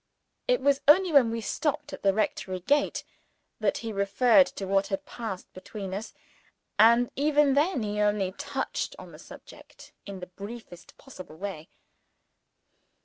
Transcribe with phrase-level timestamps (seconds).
[0.47, 3.03] It was only when we stopped at the rectory gate
[3.59, 6.15] that he referred to what had passed between us
[6.79, 11.69] and even then, he only touched on the subject in the briefest possible way.